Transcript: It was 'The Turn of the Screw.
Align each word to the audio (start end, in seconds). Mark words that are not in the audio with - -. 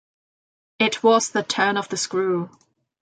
It 0.79 1.03
was 1.03 1.29
'The 1.29 1.43
Turn 1.43 1.77
of 1.77 1.87
the 1.89 1.95
Screw. 1.97 2.49